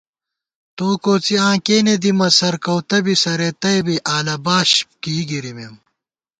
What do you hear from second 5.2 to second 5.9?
گِرِمېم